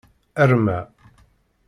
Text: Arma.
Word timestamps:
Arma. 0.45 0.77